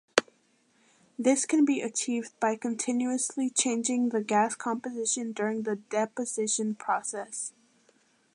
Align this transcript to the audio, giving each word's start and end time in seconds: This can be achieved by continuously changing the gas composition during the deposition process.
This 1.19 1.45
can 1.45 1.63
be 1.63 1.81
achieved 1.81 2.31
by 2.39 2.55
continuously 2.55 3.51
changing 3.51 4.09
the 4.09 4.23
gas 4.23 4.55
composition 4.55 5.31
during 5.31 5.61
the 5.61 5.75
deposition 5.75 6.73
process. 6.73 7.53